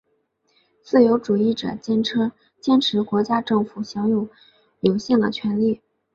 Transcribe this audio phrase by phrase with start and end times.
[0.81, 4.27] 自由主义者坚持国家政府享有
[4.79, 5.79] 有限的权力。